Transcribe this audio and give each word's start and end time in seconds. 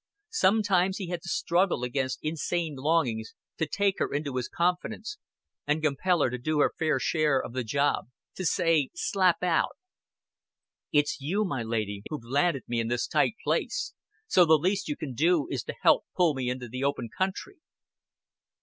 Sometimes 0.31 0.97
he 0.97 1.09
had 1.09 1.21
to 1.21 1.29
struggle 1.29 1.83
against 1.83 2.17
insane 2.23 2.73
longings 2.75 3.35
to 3.59 3.67
take 3.67 3.99
her 3.99 4.11
into 4.11 4.35
his 4.35 4.47
confidence, 4.49 5.19
and 5.67 5.83
compel 5.83 6.21
her 6.23 6.31
to 6.31 6.39
do 6.39 6.57
her 6.61 6.73
fair 6.79 6.99
share 6.99 7.39
of 7.39 7.53
the 7.53 7.63
job 7.63 8.07
to 8.33 8.43
say, 8.43 8.89
slap 8.95 9.43
out, 9.43 9.77
"It's 10.91 11.21
you, 11.21 11.45
my 11.45 11.61
lady, 11.61 12.01
who've 12.09 12.25
landed 12.25 12.63
me 12.67 12.79
in 12.79 12.87
this 12.87 13.05
tight 13.05 13.35
place; 13.43 13.93
so 14.25 14.43
the 14.43 14.55
least 14.57 14.87
you 14.87 14.97
can 14.97 15.13
do 15.13 15.47
is 15.51 15.61
to 15.65 15.75
help 15.83 16.05
pull 16.17 16.33
me 16.33 16.49
into 16.49 16.65
open 16.83 17.07
country." 17.15 17.57